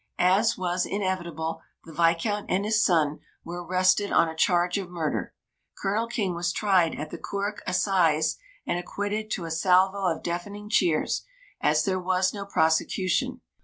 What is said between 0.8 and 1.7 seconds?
inevitable,